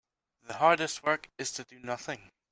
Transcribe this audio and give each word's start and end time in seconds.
The 0.47 0.55
hardest 0.55 1.03
work 1.03 1.29
is 1.37 1.51
to 1.51 1.63
do 1.63 1.79
nothing. 1.79 2.31